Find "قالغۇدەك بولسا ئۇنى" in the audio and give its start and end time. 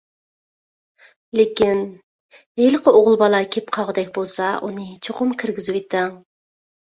3.77-4.89